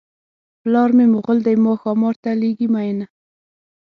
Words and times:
پلار 0.61 0.89
مې 0.97 1.05
مغل 1.13 1.37
دی 1.45 1.55
ما 1.63 1.73
ښامار 1.81 2.15
ته 2.23 2.31
لېږي 2.41 2.67
مینه. 2.73 3.05